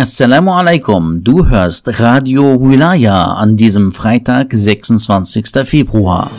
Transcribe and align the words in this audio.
Assalamu 0.00 0.50
alaikum, 0.54 1.22
du 1.22 1.46
hörst 1.46 2.00
Radio 2.00 2.58
Wilaya 2.58 3.34
an 3.34 3.58
diesem 3.58 3.92
Freitag, 3.92 4.50
26. 4.50 5.62
Februar. 5.66 6.30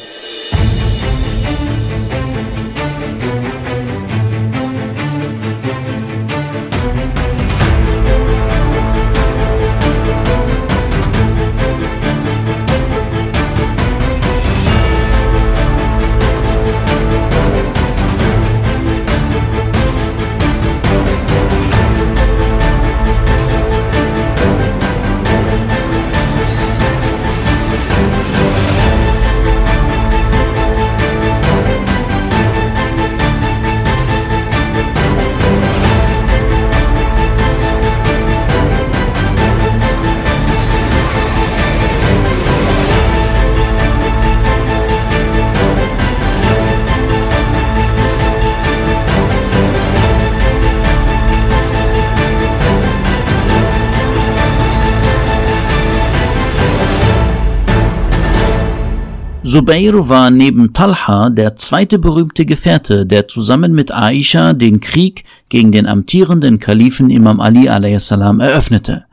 Zubair 59.44 60.08
war 60.08 60.30
neben 60.30 60.72
Talha 60.72 61.32
der 61.32 61.56
zweite 61.56 61.98
berühmte 61.98 62.46
Gefährte, 62.46 63.08
der 63.08 63.28
zusammen 63.28 63.74
mit 63.74 63.92
Aisha 63.92 64.54
den 64.54 64.82
Krieg 64.82 65.24
gegen 65.50 65.72
den 65.72 65.88
amtierenden 65.88 66.60
Kalifen 66.60 67.10
Imam 67.10 67.42
Ali 67.42 67.68
a.s. 67.68 68.12
eröffnete. 68.12 69.06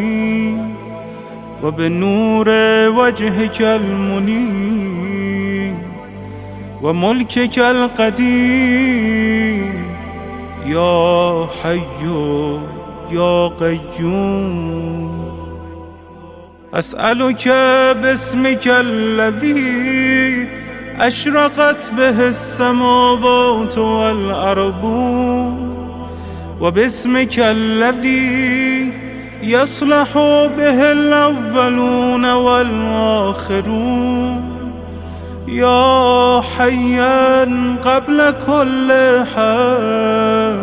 وبنور 1.63 2.49
وجهك 2.87 3.61
المنير 3.61 4.90
وملكك 6.81 7.59
القديم 7.59 9.01
يا 10.65 11.45
حي 11.63 11.81
يا 13.11 13.47
قيوم. 13.47 15.31
أسألك 16.73 17.47
باسمك 18.01 18.67
الذي 18.67 20.47
أشرقت 20.99 21.91
به 21.97 22.27
السماوات 22.27 23.77
والأرض 23.77 24.83
وباسمك 26.61 27.39
الذي 27.39 28.91
يصلح 29.43 30.13
به 30.57 30.91
الأولون 30.91 32.25
والآخرون. 32.31 33.71
يا 35.51 36.41
حيا 36.41 37.43
قبل 37.83 38.33
كل 38.47 38.91
حال 39.35 40.61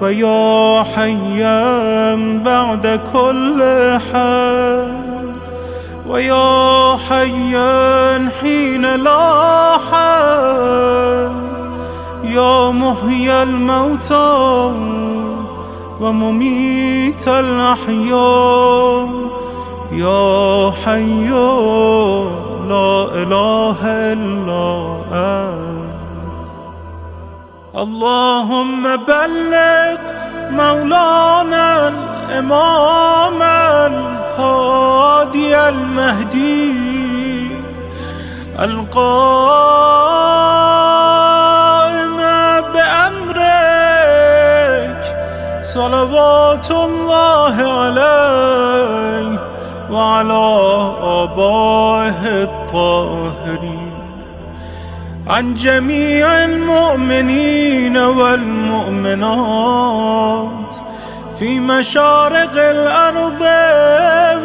ويا 0.00 0.82
حيا 0.82 2.14
بعد 2.44 3.00
كل 3.12 3.62
حال 4.12 4.94
ويا 6.06 6.96
حيا 7.08 8.28
حين 8.40 8.96
لا 8.96 9.78
حال. 9.90 11.32
يا 12.24 12.70
محيي 12.70 13.42
الموتى 13.42 14.70
ومميت 16.00 17.28
الأحياء 17.28 19.08
يا 19.92 20.70
حي 20.84 21.30
لا 22.68 22.92
إله 23.22 23.80
إلا 24.12 24.66
أنت. 25.12 26.48
اللهم 27.76 28.82
بلغ 28.96 29.98
مولانا 30.50 31.88
الإمام 31.88 33.42
الهادي 33.90 35.52
المهدي 35.68 36.84
القائم 38.60 38.94
بأمرك. 42.72 44.04
صلوات 45.62 46.70
الله 46.70 47.56
عليه 47.80 49.33
وعلى 49.94 50.44
آبائه 51.02 52.42
الطاهرين 52.42 53.92
عن 55.26 55.54
جميع 55.54 56.44
المؤمنين 56.44 57.96
والمؤمنات 57.96 59.24
في 61.38 61.60
مشارق 61.60 62.52
الأرض 62.56 63.40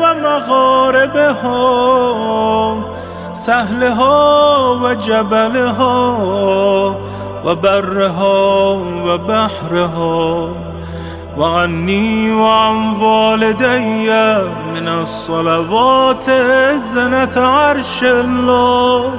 ومغاربها 0.02 1.64
سهلها 3.34 4.58
وجبلها 4.58 6.18
وبرها 7.46 8.34
وبحرها. 9.06 10.50
وعني 11.38 12.32
وعن 12.32 12.96
والدي 13.02 14.10
من 14.74 14.88
الصلوات 14.88 16.30
زنة 16.94 17.32
عرش 17.38 18.04
الله 18.04 19.14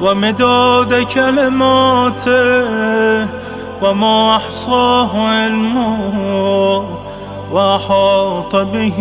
ومداد 0.00 0.94
كلماته 1.14 2.40
وما 3.82 4.36
أحصاه 4.36 5.28
علمه 5.28 6.84
وأحاط 7.52 8.56
به 8.56 8.98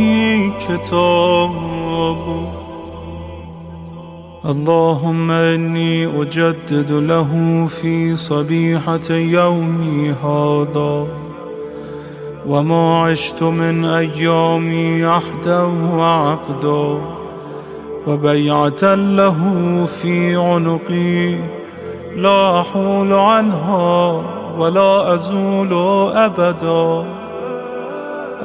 كتابه. 0.60 2.19
اللهم 4.45 5.31
إني 5.31 6.22
أجدد 6.22 6.92
له 6.92 7.30
في 7.81 8.16
صبيحة 8.16 9.10
يومي 9.10 10.12
هذا. 10.12 11.29
وما 12.50 13.04
عشت 13.04 13.44
من 13.44 13.86
أيامي 13.86 15.06
عهدا 15.06 15.62
وعقدا 15.96 17.01
وبيعة 18.07 18.96
له 18.96 19.38
في 20.01 20.36
عنقي 20.36 21.38
لا 22.16 22.62
أحول 22.62 23.13
عنها 23.13 24.24
ولا 24.57 25.13
أزول 25.13 25.74
أبدا. 26.16 27.06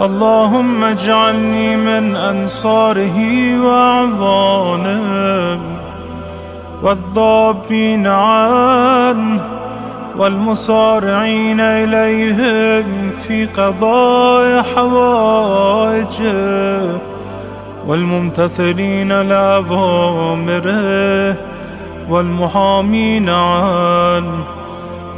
اللهم 0.01 0.85
اجعلني 0.85 1.77
من 1.77 2.17
أنصاره 2.17 3.19
وأعوانه 3.61 5.61
والضابين 6.83 8.07
عنه 8.07 9.54
والمصارعين 10.19 11.61
إليهم 11.61 13.11
في 13.11 13.46
قضاء 13.46 14.62
حوائجه 14.62 16.34
والممتثلين 17.87 19.22
لأوامره 19.22 20.75
والمحامين 22.08 23.28
عنه 23.28 24.44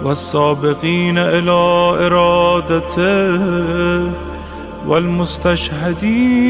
والسابقين 0.05 1.19
إلى 1.19 1.53
إرادته 2.07 3.41
والمستشهدين 4.87 6.47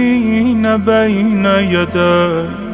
بين 0.77 1.47
يديه. 1.47 2.66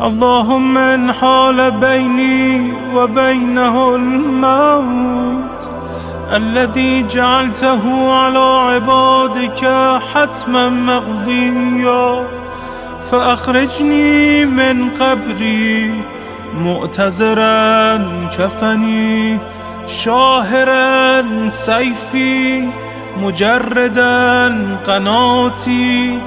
اللهم 0.00 0.78
إن 0.78 1.12
حال 1.12 1.70
بيني 1.70 2.72
وبينه 2.94 3.94
الموت 3.94 5.70
الذي 6.32 7.02
جعلته 7.06 8.12
على 8.12 8.38
عبادك 8.38 9.64
حتما 10.14 10.68
مقضيا. 10.68 12.26
فأخرجني 13.10 14.44
من 14.44 14.90
قبري 14.90 16.02
مؤتزرا 16.58 17.96
كفني 18.38 19.38
شاهرا 19.86 21.48
سيفي 21.48 22.68
مجردا 23.22 24.48
قناتي 24.84 26.18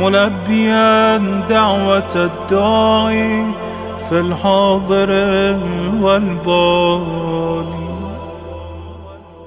ملبيا 0.00 1.16
دعوة 1.48 2.14
الداعي 2.14 3.46
في 4.08 4.20
الحاضر 4.20 5.10
والبادي. 6.00 7.86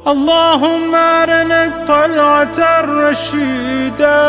اللهم 0.07 0.95
أرنا 0.95 1.65
الطلعة 1.65 2.57
الرشيدة 2.79 4.19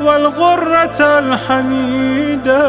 والغرة 0.00 1.00
الحميدة. 1.00 2.64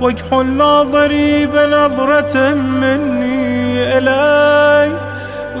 واكحل 0.00 0.46
ناظري 0.46 1.46
بنظرة 1.46 2.54
مني 2.54 3.98
إلي. 3.98 4.92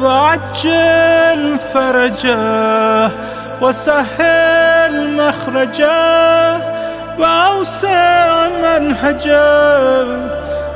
وعجل 0.02 1.58
فرجه 1.74 3.10
وسهل 3.60 4.65
مخرجة 4.92 6.56
وأوسع 7.18 8.48
منهجة 8.48 10.06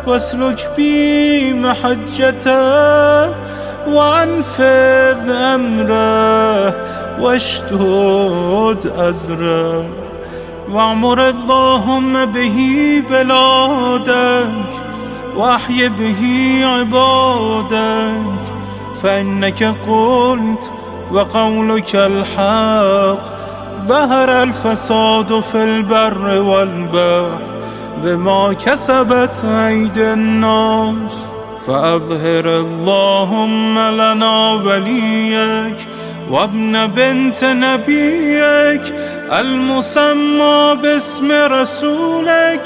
واسلك 0.07 0.71
بي 0.77 1.55
محجته 1.55 3.29
وأنفذ 3.89 5.31
أمره 5.31 6.75
واشدد 7.21 8.93
أزره. 8.99 9.85
واعمر 10.71 11.29
اللهم 11.29 12.25
به 12.25 12.59
بلادك 13.11 14.73
وأحي 15.37 15.89
به 15.89 16.23
عبادك 16.65 18.43
فإنك 19.03 19.63
قلت 19.63 20.71
وقولك 21.13 21.97
الحق. 21.97 23.40
ظهر 23.87 24.43
الفساد 24.43 25.41
في 25.41 25.63
البر 25.65 26.43
والبحر 26.43 27.39
بما 28.03 28.53
كسبت 28.53 29.45
أيدي 29.45 30.13
الناس. 30.13 31.13
فأظهر 31.67 32.47
اللهم 32.61 33.79
لنا 33.79 34.51
وليك 34.53 35.87
وابن 36.31 36.87
بنت 36.87 37.45
نبيك 37.45 38.95
المسمى 39.33 40.77
باسم 40.83 41.33
رسولك 41.33 42.61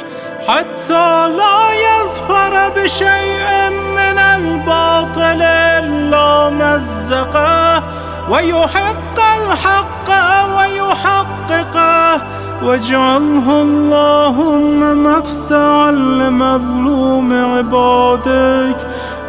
حتى 0.49 1.29
لا 1.29 1.59
يظفر 1.87 2.69
بشيء 2.77 3.71
من 3.71 4.19
الباطل 4.19 5.43
إلا 5.43 6.51
مزقه. 6.51 7.83
ويحق 8.31 9.19
الحق 9.39 10.09
ويحققه 10.57 12.23
واجعله 12.63 13.63
اللهم 13.63 15.03
مفزعا 15.03 15.91
لمظلوم 15.93 17.33
عبادك 17.33 18.77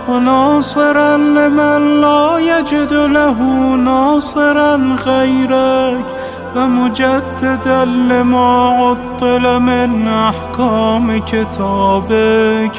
وناصرا 0.10 1.18
لمن 1.18 2.02
لا 2.02 2.38
يجد 2.38 2.94
له 2.94 3.40
ناصرا 3.76 4.96
غيرك. 5.06 6.06
ومجددا 6.56 7.86
لما 7.86 8.70
عطل 8.70 9.60
من 9.60 10.08
أحكام 10.08 11.18
كتابك 11.18 12.72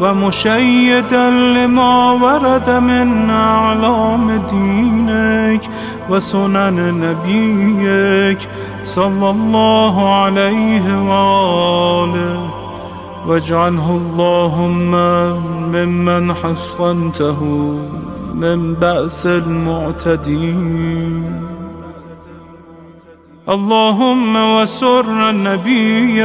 ومشيدا 0.00 1.30
لما 1.30 2.12
ورد 2.12 2.70
من 2.70 3.30
أعلام 3.30 4.30
دينك 4.50 5.60
وسنن 6.10 7.00
نبيك 7.00 8.48
صلى 8.84 9.30
الله 9.30 10.14
عليه 10.14 11.02
وآله. 11.02 12.50
واجعله 13.26 13.90
اللهم 13.90 14.90
ممن 15.72 16.34
حصنته 16.34 17.40
من 18.34 18.74
بأس 18.74 19.26
المعتدين. 19.26 20.70
اللهم 23.50 24.36
وسر 24.36 25.32
نبيك 25.32 26.24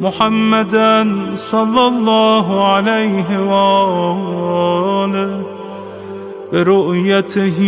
محمدا 0.00 0.96
صلى 1.34 1.86
الله 1.86 2.66
عليه 2.74 3.28
وآله 3.50 5.42
برؤيته 6.52 7.60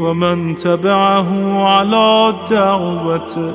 ومن 0.00 0.54
تبعه 0.56 1.62
على 1.68 2.34
دعوته 2.50 3.52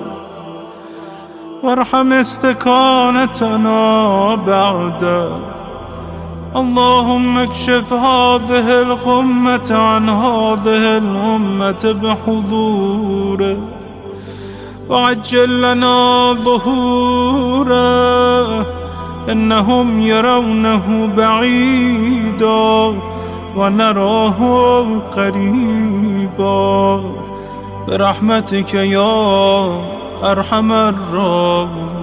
وارحم 1.64 2.14
استكانتنا 2.14 3.80
بعده 4.36 5.63
اللهم 6.56 7.38
اكشف 7.38 7.94
هذه 7.94 8.82
الغمة 8.82 9.72
عن 9.72 10.10
هذه 10.10 10.98
الأمة 10.98 11.96
بحضوره. 12.04 13.58
وعجل 14.90 15.62
لنا 15.62 16.34
ظهوره. 16.34 17.74
إنهم 19.32 20.00
يرونه 20.00 21.10
بعيدا 21.18 22.94
ونراه 23.56 24.40
قريبا. 25.18 27.02
برحمتك 27.88 28.74
يا 28.74 29.82
أرحم 30.24 30.72
الراحمين. 30.72 32.03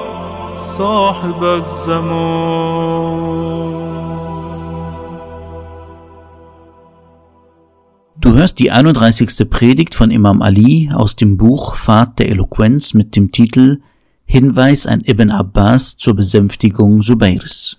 صاحب 0.80 1.44
الزمان 1.44 2.56
Du 8.18 8.34
hörst 8.34 8.58
die 8.58 8.72
31. 8.72 9.48
Predigt 9.48 9.94
von 9.94 10.10
Imam 10.10 10.42
Ali 10.42 10.90
aus 10.92 11.14
dem 11.16 11.36
Buch 11.36 11.76
Pfad 11.76 12.18
der 12.18 12.28
Eloquenz 12.30 12.94
mit 12.94 13.14
dem 13.14 13.30
Titel 13.30 13.80
Hinweis 14.24 14.86
an 14.86 15.02
Ibn 15.04 15.30
Abbas 15.30 15.96
zur 15.96 16.14
Besänftigung 16.14 17.02
Subairs. 17.02 17.76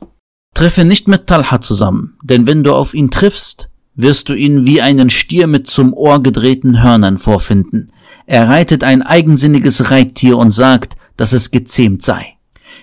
Treffe 0.53 0.85
nicht 0.85 1.07
mit 1.07 1.27
Talha 1.27 1.59
zusammen, 1.59 2.17
denn 2.23 2.47
wenn 2.47 2.63
du 2.63 2.73
auf 2.73 2.93
ihn 2.93 3.11
triffst, 3.11 3.69
wirst 3.95 4.29
du 4.29 4.33
ihn 4.33 4.65
wie 4.65 4.81
einen 4.81 5.09
Stier 5.09 5.47
mit 5.47 5.67
zum 5.67 5.93
Ohr 5.93 6.23
gedrehten 6.23 6.81
Hörnern 6.81 7.17
vorfinden. 7.17 7.91
Er 8.25 8.47
reitet 8.47 8.83
ein 8.83 9.01
eigensinniges 9.01 9.91
Reittier 9.91 10.37
und 10.37 10.51
sagt, 10.51 10.95
dass 11.17 11.33
es 11.33 11.51
gezähmt 11.51 12.03
sei. 12.03 12.37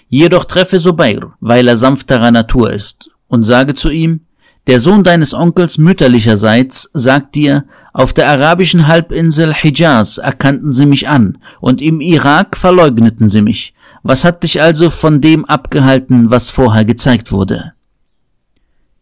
Jedoch 0.09 0.45
treffe 0.45 0.79
Subair, 0.79 1.33
weil 1.39 1.67
er 1.67 1.77
sanfterer 1.77 2.31
Natur 2.31 2.71
ist, 2.71 3.11
und 3.27 3.43
sage 3.43 3.75
zu 3.75 3.89
ihm, 3.89 4.21
der 4.65 4.79
Sohn 4.79 5.03
deines 5.03 5.33
Onkels 5.33 5.77
mütterlicherseits 5.77 6.89
sagt 6.93 7.35
dir, 7.35 7.65
auf 7.93 8.13
der 8.13 8.27
arabischen 8.29 8.87
Halbinsel 8.87 9.53
Hijaz 9.53 10.17
erkannten 10.17 10.73
sie 10.73 10.85
mich 10.85 11.07
an, 11.07 11.37
und 11.59 11.81
im 11.81 12.01
Irak 12.01 12.57
verleugneten 12.57 13.29
sie 13.29 13.41
mich. 13.41 13.73
Was 14.03 14.23
hat 14.23 14.43
dich 14.43 14.61
also 14.61 14.89
von 14.89 15.21
dem 15.21 15.45
abgehalten, 15.45 16.31
was 16.31 16.49
vorher 16.49 16.85
gezeigt 16.85 17.31
wurde? 17.31 17.73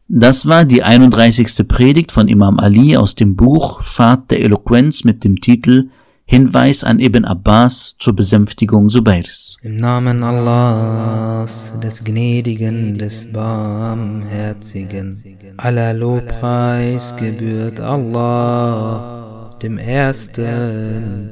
Das 0.09 0.45
war 0.45 0.65
die 0.65 0.83
31. 0.83 1.67
Predigt 1.67 2.11
von 2.11 2.27
Imam 2.27 2.59
Ali 2.59 2.95
aus 2.95 3.15
dem 3.15 3.35
Buch 3.35 3.81
Pfad 3.81 4.31
der 4.31 4.41
Eloquenz 4.41 5.03
mit 5.03 5.23
dem 5.25 5.41
Titel 5.41 5.89
Hinweis 6.29 6.83
an 6.83 6.99
Ibn 6.99 7.23
Abbas 7.23 7.95
zur 7.99 8.13
Besänftigung 8.13 8.89
Subairs. 8.89 9.55
Im 9.61 9.77
Namen 9.77 10.23
Allahs, 10.23 11.73
des 11.81 12.03
Gnädigen, 12.03 12.97
des 12.97 13.31
Barmherzigen, 13.31 15.15
aller 15.55 15.93
Lobpreis 15.93 17.15
gebührt 17.15 17.79
Allah, 17.79 19.57
dem 19.63 19.77
Ersten, 19.77 21.29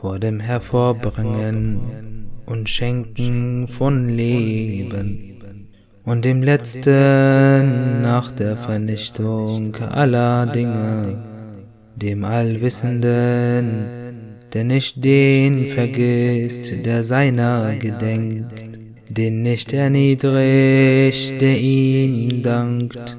vor 0.00 0.20
dem 0.20 0.38
Hervorbringen 0.38 2.30
und 2.46 2.68
Schenken 2.68 3.66
von 3.66 4.08
Leben 4.08 5.66
und 6.04 6.24
dem 6.24 6.44
Letzten 6.44 8.02
nach 8.02 8.30
der 8.30 8.56
Vernichtung 8.56 9.74
aller 9.74 10.46
Dinge 10.46 11.18
dem 11.96 12.24
Allwissenden, 12.24 13.95
der 14.56 14.64
nicht 14.64 15.04
den 15.04 15.68
vergisst, 15.68 16.72
der 16.86 17.02
seiner 17.02 17.74
gedenkt, 17.74 18.54
den 19.10 19.42
nicht 19.42 19.74
erniedrigt, 19.74 21.42
der 21.42 21.60
ihm 21.60 22.42
dankt, 22.42 23.18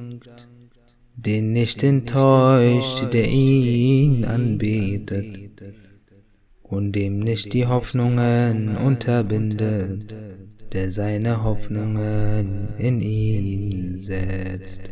den 1.15 1.51
nicht 1.51 1.83
enttäuscht, 1.83 3.13
der 3.13 3.27
ihn 3.27 4.25
anbetet, 4.25 5.51
und 6.63 6.93
dem 6.93 7.19
nicht 7.19 7.53
die 7.53 7.67
Hoffnungen 7.67 8.75
unterbindet, 8.75 10.15
der 10.73 10.89
seine 10.89 11.43
Hoffnungen 11.43 12.69
in 12.79 12.99
ihn 12.99 13.99
setzt. 13.99 14.89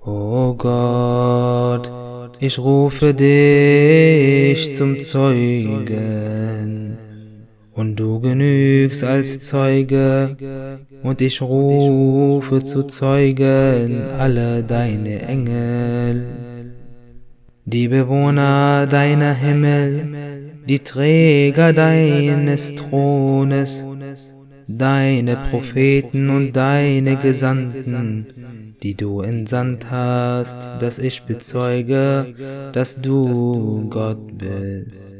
O 0.00 0.54
Gott, 0.54 1.92
ich 2.40 2.58
rufe 2.58 3.14
dich 3.14 4.74
zum 4.74 4.98
Zeugen, 4.98 6.96
und 7.74 7.96
du 7.96 8.20
genügst 8.20 9.04
als 9.04 9.40
Zeuge, 9.40 10.36
und 11.02 11.20
ich 11.20 11.40
rufe 11.40 12.62
zu 12.62 12.82
Zeugen 12.84 14.00
alle 14.18 14.62
deine 14.62 15.22
Engel, 15.22 16.24
die 17.64 17.88
Bewohner 17.88 18.86
deiner 18.86 19.32
Himmel, 19.32 20.08
die 20.68 20.80
Träger 20.80 21.72
deines 21.72 22.74
Thrones, 22.74 23.84
deine 24.68 25.36
Propheten 25.50 26.28
und 26.28 26.52
deine 26.52 27.16
Gesandten, 27.16 28.26
die 28.82 28.94
du 28.94 29.22
entsandt 29.22 29.90
hast, 29.90 30.70
dass 30.78 30.98
ich 30.98 31.22
bezeuge, 31.22 32.34
dass 32.72 33.00
du 33.00 33.88
Gott 33.88 34.38
bist. 34.38 35.16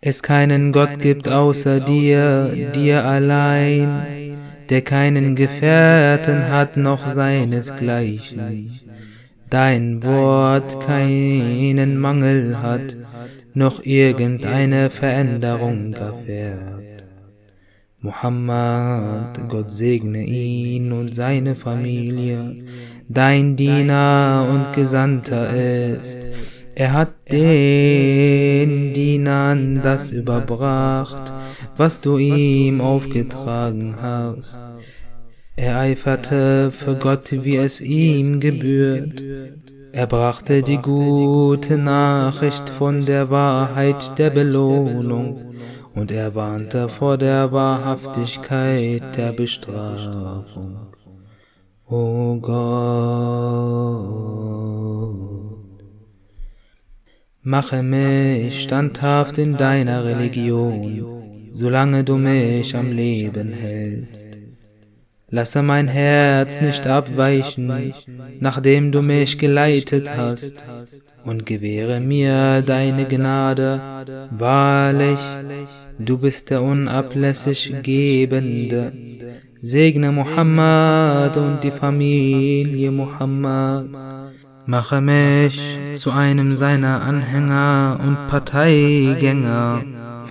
Es 0.00 0.22
keinen 0.22 0.70
Gott 0.70 1.00
gibt 1.00 1.28
außer 1.28 1.80
dir, 1.80 2.50
dir 2.74 3.04
allein, 3.04 4.36
der 4.70 4.82
keinen 4.82 5.34
Gefährten 5.34 6.48
hat 6.48 6.76
noch 6.76 7.08
seinesgleichen. 7.08 8.80
Dein 9.50 10.02
Wort 10.02 10.80
keinen 10.80 11.98
Mangel 11.98 12.62
hat, 12.62 12.96
noch 13.54 13.84
irgendeine 13.84 14.90
Veränderung 14.90 15.94
erfährt. 15.94 16.83
Muhammad, 18.04 19.48
Gott 19.48 19.70
segne 19.70 20.22
ihn 20.22 20.92
und 20.92 21.14
seine 21.14 21.56
Familie, 21.56 22.62
dein 23.08 23.56
Diener 23.56 24.46
und 24.52 24.74
Gesandter 24.74 25.48
ist. 25.48 26.28
Er 26.74 26.92
hat 26.92 27.16
den 27.32 28.92
Dienern 28.92 29.80
das 29.82 30.12
überbracht, 30.12 31.32
was 31.78 32.02
du 32.02 32.18
ihm 32.18 32.82
aufgetragen 32.82 33.96
hast. 33.98 34.60
Er 35.56 35.78
eiferte 35.78 36.72
für 36.72 36.96
Gott, 36.96 37.32
wie 37.32 37.56
es 37.56 37.80
ihm 37.80 38.38
gebührt. 38.38 39.22
Er 39.92 40.06
brachte 40.06 40.62
die 40.62 40.76
gute 40.76 41.78
Nachricht 41.78 42.68
von 42.68 43.06
der 43.06 43.30
Wahrheit 43.30 44.18
der 44.18 44.28
Belohnung 44.28 45.53
und 45.94 46.10
er 46.10 46.34
warnte 46.34 46.88
vor 46.88 47.16
der 47.16 47.52
Wahrhaftigkeit 47.52 49.16
der 49.16 49.32
Bestrafung. 49.32 50.76
O 51.86 52.36
Gott, 52.40 52.54
mache 57.42 57.82
mich 57.82 58.62
standhaft 58.62 59.38
in 59.38 59.56
deiner 59.56 60.04
Religion, 60.04 61.48
solange 61.50 62.02
du 62.02 62.16
mich 62.16 62.74
am 62.74 62.90
Leben 62.90 63.52
hältst. 63.52 64.33
Lasse 65.30 65.62
mein 65.62 65.88
Herz 65.88 66.60
nicht 66.60 66.86
abweichen, 66.86 67.92
nachdem 68.40 68.92
du 68.92 69.02
mich 69.02 69.38
geleitet 69.38 70.14
hast, 70.16 70.64
und 71.24 71.46
gewähre 71.46 72.00
mir 72.00 72.62
deine 72.62 73.06
Gnade. 73.06 73.80
Wahrlich, 74.30 75.20
du 75.98 76.18
bist 76.18 76.50
der 76.50 76.62
unablässig 76.62 77.74
Gebende. 77.82 78.92
Segne 79.60 80.12
Muhammad 80.12 81.36
und 81.38 81.64
die 81.64 81.70
Familie 81.70 82.90
Muhammads. 82.90 84.08
Mache 84.66 85.00
mich 85.00 85.60
zu 85.94 86.10
einem 86.10 86.54
seiner 86.54 87.02
Anhänger 87.02 87.98
und 88.02 88.28
Parteigänger. 88.28 89.82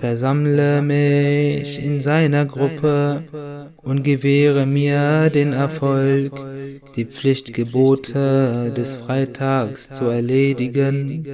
Versammle 0.04 0.82
mich 0.82 1.82
in 1.82 1.98
seiner 1.98 2.44
Gruppe 2.44 3.24
und 3.78 4.02
gewähre 4.02 4.66
mir 4.66 5.30
den 5.30 5.54
Erfolg, 5.54 6.44
die 6.94 7.06
Pflichtgebote 7.06 8.70
des 8.76 8.96
Freitags 8.96 9.88
zu 9.88 10.04
erledigen, 10.04 11.26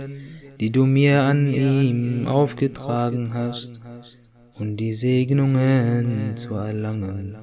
die 0.60 0.70
du 0.70 0.86
mir 0.86 1.24
an 1.24 1.52
ihm 1.52 2.28
aufgetragen 2.28 3.34
hast, 3.34 3.80
und 4.54 4.76
die 4.76 4.92
Segnungen 4.92 6.36
zu 6.36 6.54
erlangen, 6.54 7.38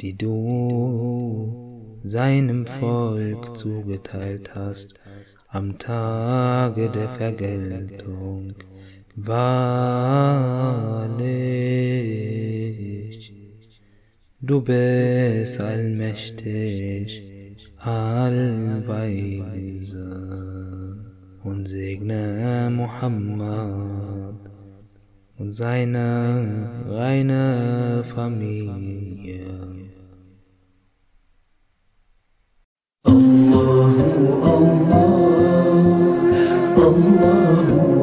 die 0.00 0.16
du 0.16 1.98
seinem 2.04 2.64
Volk 2.64 3.56
zugeteilt 3.56 4.54
hast 4.54 4.94
am 5.48 5.78
Tage 5.78 6.88
der 6.90 7.08
Vergeltung. 7.08 8.54
Wahrlich, 9.16 10.59
du 14.50 14.60
bist 14.60 15.60
allmächtig, 15.60 17.22
allweise 17.78 18.80
und 21.44 21.68
segne 21.68 22.68
Muhammad 22.72 24.50
und 25.38 25.52
seine 25.52 26.68
reine 26.88 28.02
Familie. 28.12 29.46
Allahu 33.04 34.42
Allah, 34.42 35.06
Allahu 36.76 37.99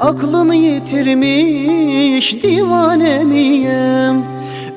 Aklını 0.00 0.54
yitirmiş 0.54 2.42
divane 2.42 3.24
miyem 3.24 4.24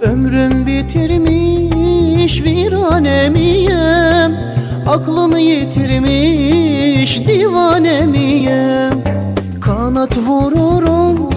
Ömrüm 0.01 0.65
bitirmiş 0.65 2.43
virane 2.43 3.29
miyem 3.29 4.37
Aklını 4.87 5.39
yitirmiş 5.39 7.19
divane 7.27 8.05
miyem 8.05 9.03
Kanat 9.61 10.17
vururum 10.17 11.29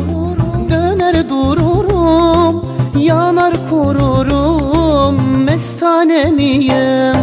döner 0.70 1.28
dururum. 1.28 2.64
Yanar 2.98 3.54
kururum 3.70 5.44
mestane 5.44 6.24
miyem 6.24 7.16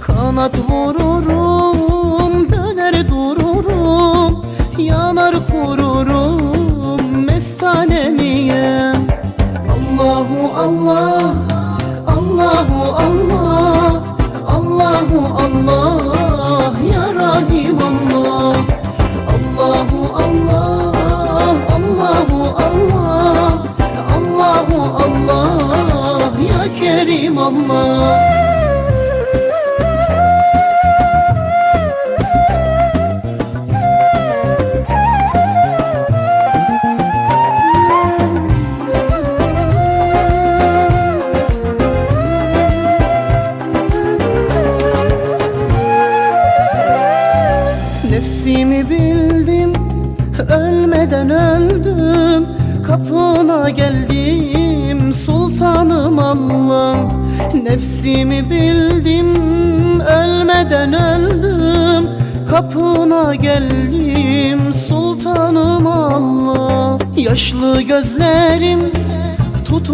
Kanat 0.00 0.54
vururum 0.70 1.41
Allah 15.68 16.01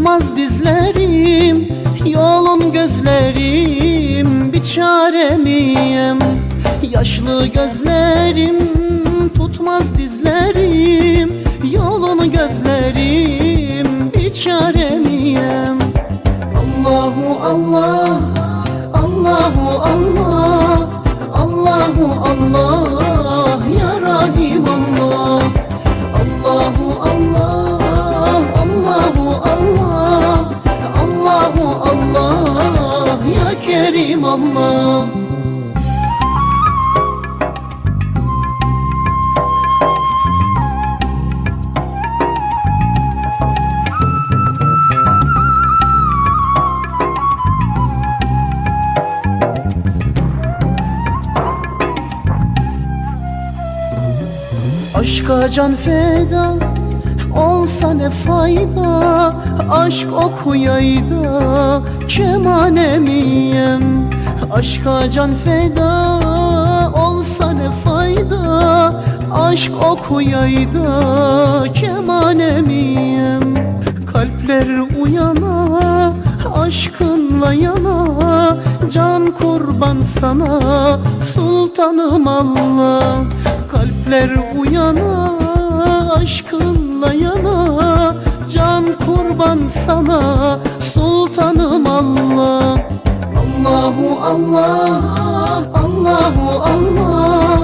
Tutmaz 0.08 0.36
dizlerim 0.36 1.68
Yolun 2.06 2.72
gözlerim 2.72 4.52
Bir 4.52 4.64
çaremiyim. 4.64 6.18
Yaşlı 6.90 7.46
gözlerim 7.46 8.56
tutmaz 9.34 9.98
dizlerim 9.98 11.32
Yolunu 11.72 12.30
gözlerim 12.30 14.12
bir 14.16 14.32
çaremiyem 14.32 15.78
Allahu 16.58 17.44
Allah 17.44 18.20
Allahu 18.94 19.82
Allah 19.82 20.78
Allahu 21.34 22.24
Allah 22.24 22.97
Kerim 33.68 34.24
Allah 34.24 35.04
Aşka 54.94 55.50
can 55.50 55.74
feda 55.76 56.54
olsa 57.36 57.94
ne 57.94 58.10
fayda 58.10 59.34
Aşk 59.70 60.12
okuyayda 60.12 61.82
kemane 62.08 62.98
miyem 62.98 64.10
Aşka 64.52 65.10
can 65.10 65.30
feda 65.44 66.20
olsa 66.94 67.50
ne 67.50 67.70
fayda? 67.70 69.02
Aşk 69.32 69.72
okuyayda 69.90 70.92
kemane 71.72 72.60
miyem 72.60 73.54
Kalpler 74.12 74.66
uyana 75.02 75.68
aşkınla 76.68 77.52
yana. 77.52 78.06
Can 78.92 79.26
kurban 79.26 80.02
sana 80.20 80.60
sultanım 81.34 82.28
Allah. 82.28 83.02
Kalpler 83.70 84.30
uyana 84.58 85.32
aşkınla 86.16 87.12
yana 87.12 88.14
kurban 89.38 89.68
sana 89.86 90.58
sultanım 90.94 91.86
Allah. 91.86 92.78
Allahu 93.38 94.06
Allah 94.22 94.90
Allahu 95.74 96.46
Allah 96.62 97.58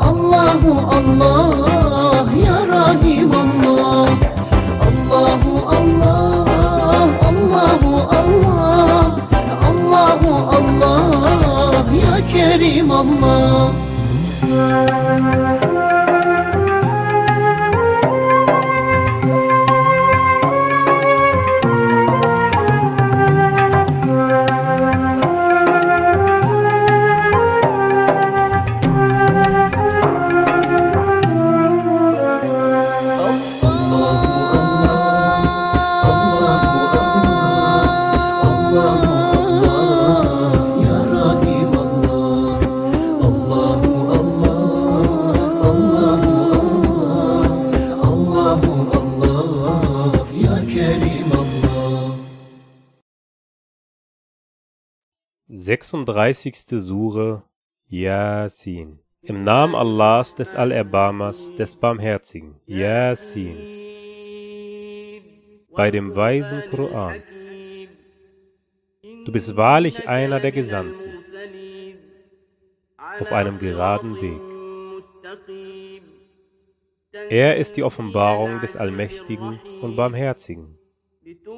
Allahu 0.00 0.72
Allah 0.96 2.24
Ya 2.36 2.58
Rahim 2.68 3.30
Allah. 3.32 4.08
Allahu 4.84 5.52
Allah 5.64 7.08
Allahu 7.28 7.92
Allah 8.20 9.04
Allahu 9.64 10.30
Allah 10.52 11.84
Ya 11.88 12.16
Kerim 12.28 12.90
Allah. 12.90 13.72
Ya 14.44 16.03
36. 55.56 56.80
Sure 56.80 57.44
Yasin. 57.88 58.98
Im 59.22 59.44
Namen 59.44 59.76
Allahs 59.76 60.34
des 60.34 60.56
Allerbarmers, 60.56 61.54
des 61.54 61.76
Barmherzigen. 61.76 62.56
Yasin. 62.66 63.56
Bei 65.70 65.92
dem 65.92 66.16
weisen 66.16 66.60
Koran. 66.70 67.22
Du 69.24 69.30
bist 69.30 69.56
wahrlich 69.56 70.08
einer 70.08 70.40
der 70.40 70.50
Gesandten 70.50 71.24
auf 73.20 73.32
einem 73.32 73.60
geraden 73.60 74.20
Weg. 74.20 74.40
Er 77.30 77.58
ist 77.58 77.76
die 77.76 77.84
Offenbarung 77.84 78.60
des 78.60 78.76
Allmächtigen 78.76 79.60
und 79.80 79.94
Barmherzigen, 79.94 80.76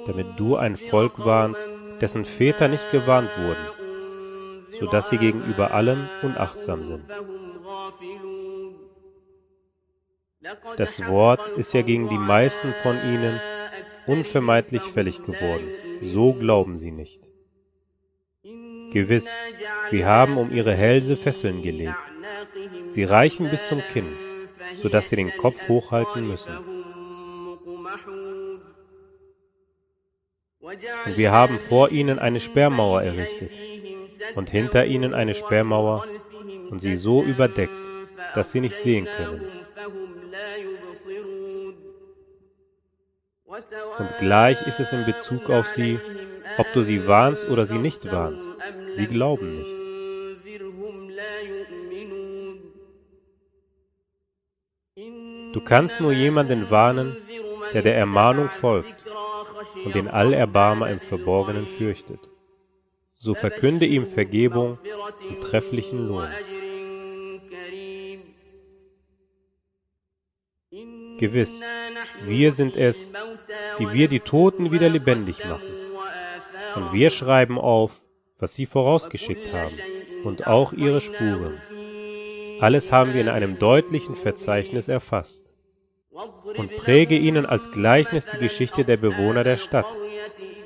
damit 0.05 0.39
du 0.39 0.57
ein 0.57 0.77
Volk 0.77 1.19
warnst, 1.19 1.71
dessen 2.03 2.27
Väter 2.27 2.69
nicht 2.69 2.91
gewarnt 2.91 3.31
wurden, 3.39 3.76
so 4.79 4.87
dass 4.87 5.09
sie 5.11 5.19
gegenüber 5.19 5.73
allem 5.73 6.09
unachtsam 6.23 6.85
sind. 6.85 7.05
Das 10.77 11.05
Wort 11.07 11.49
ist 11.57 11.73
ja 11.75 11.83
gegen 11.83 12.09
die 12.09 12.19
meisten 12.19 12.73
von 12.75 12.97
ihnen 12.97 13.41
unvermeidlich 14.07 14.83
fällig 14.83 15.23
geworden. 15.23 15.69
So 16.03 16.35
glauben 16.35 16.77
sie 16.77 16.93
nicht. 16.93 17.23
Gewiss, 18.93 19.29
wir 19.91 20.07
haben 20.07 20.37
um 20.37 20.53
ihre 20.53 20.75
Hälse 20.75 21.17
Fesseln 21.17 21.63
gelegt. 21.63 21.97
Sie 22.85 23.05
reichen 23.05 23.51
bis 23.51 23.67
zum 23.67 23.81
Kinn, 23.81 24.17
so 24.77 24.89
dass 24.89 25.11
sie 25.11 25.17
den 25.17 25.37
Kopf 25.37 25.69
hochhalten 25.69 26.27
müssen. 26.27 26.57
Und 30.61 31.17
wir 31.17 31.33
haben 31.33 31.59
vor 31.59 31.91
ihnen 31.91 32.19
eine 32.19 32.41
Sperrmauer 32.41 33.03
errichtet 33.03 33.53
und 34.35 34.51
hinter 34.51 34.87
ihnen 34.87 35.15
eine 35.15 35.35
Sperrmauer 35.35 36.07
und 36.71 36.81
sie 36.81 36.97
so 36.97 37.23
überdeckt, 37.23 37.85
dass 38.35 38.53
sie 38.53 38.61
nicht 38.61 38.81
sehen 38.81 39.07
können. 39.17 39.47
Und 43.99 44.19
gleich 44.19 44.67
ist 44.67 44.81
es 44.81 44.93
in 44.93 45.07
Bezug 45.07 45.49
auf 45.51 45.67
sie, 45.67 45.99
ob 46.59 46.73
du 46.73 46.83
sie 46.83 47.07
warnst 47.07 47.49
oder 47.49 47.65
sie 47.65 47.79
nicht 47.79 48.11
warnst. 48.11 48.55
Sie 48.95 49.07
glauben 49.07 49.59
nicht. 49.59 49.77
Du 55.55 55.61
kannst 55.63 56.01
nur 56.01 56.13
jemanden 56.13 56.71
warnen, 56.71 57.17
der 57.73 57.83
der 57.83 57.97
Ermahnung 57.97 58.51
folgt 58.51 59.07
und 59.85 59.95
den 59.95 60.09
Allerbarmer 60.09 60.91
im 60.91 61.01
Verborgenen 61.01 61.67
fürchtet. 61.67 62.29
So 63.19 63.35
verkünde 63.35 63.87
ihm 63.87 64.07
Vergebung 64.07 64.79
und 65.29 65.41
trefflichen 65.41 66.07
Lohn. 66.07 66.29
Gewiss, 71.19 71.65
wir 72.25 72.53
sind 72.53 72.77
es, 72.77 73.13
die 73.79 73.93
wir 73.93 74.09
die 74.09 74.21
Toten 74.21 74.71
wieder 74.71 74.89
lebendig 74.89 75.45
machen. 75.45 75.69
Und 76.75 76.93
wir 76.93 77.09
schreiben 77.11 77.59
auf, 77.59 78.03
was 78.39 78.55
sie 78.55 78.67
vorausgeschickt 78.67 79.53
haben, 79.53 79.79
und 80.25 80.47
auch 80.47 80.73
ihre 80.75 81.01
Spuren. 81.01 81.61
Alles 82.61 82.93
haben 82.93 83.15
wir 83.15 83.21
in 83.21 83.29
einem 83.29 83.59
deutlichen 83.59 84.15
Verzeichnis 84.15 84.89
erfasst. 84.89 85.55
Und 86.57 86.77
präge 86.77 87.17
ihnen 87.17 87.47
als 87.47 87.71
Gleichnis 87.71 88.27
die 88.27 88.39
Geschichte 88.39 88.85
der 88.85 88.97
Bewohner 88.97 89.45
der 89.45 89.57
Stadt, 89.57 89.87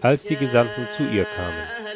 als 0.00 0.24
die 0.24 0.36
Gesandten 0.36 0.88
zu 0.88 1.04
ihr 1.04 1.24
kamen. 1.24 1.89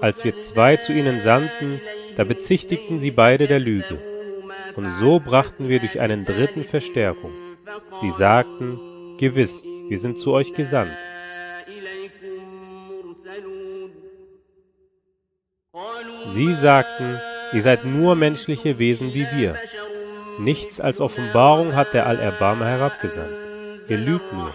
Als 0.00 0.24
wir 0.24 0.36
zwei 0.36 0.76
zu 0.76 0.92
ihnen 0.92 1.20
sandten, 1.20 1.80
da 2.16 2.24
bezichtigten 2.24 2.98
sie 2.98 3.10
beide 3.10 3.46
der 3.46 3.60
Lüge. 3.60 3.98
Und 4.76 4.88
so 4.88 5.20
brachten 5.20 5.68
wir 5.68 5.80
durch 5.80 6.00
einen 6.00 6.24
dritten 6.24 6.64
Verstärkung. 6.64 7.32
Sie 8.00 8.10
sagten, 8.10 9.16
gewiss, 9.18 9.66
wir 9.88 9.98
sind 9.98 10.18
zu 10.18 10.32
euch 10.32 10.54
gesandt. 10.54 10.96
Sie 16.26 16.54
sagten, 16.54 17.20
ihr 17.52 17.62
seid 17.62 17.84
nur 17.84 18.14
menschliche 18.16 18.78
Wesen 18.78 19.14
wie 19.14 19.26
wir. 19.34 19.56
Nichts 20.38 20.80
als 20.80 21.00
Offenbarung 21.00 21.74
hat 21.74 21.94
der 21.94 22.06
Allerbarmer 22.06 22.66
herabgesandt. 22.66 23.36
Ihr 23.88 23.98
lügt 23.98 24.32
nur. 24.32 24.54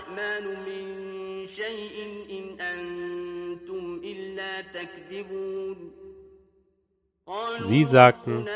Sie 7.61 7.83
sagten, 7.83 8.47